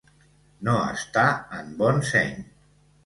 [0.67, 1.27] No estar
[1.59, 2.37] en bon seny.